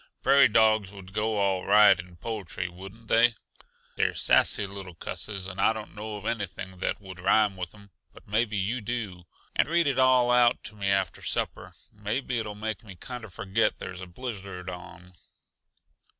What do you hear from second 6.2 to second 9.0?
anything that would rhyme with 'em, but maybe you